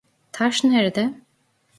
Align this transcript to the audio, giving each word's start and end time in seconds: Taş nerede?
Taş 0.31 0.63
nerede? 0.63 1.13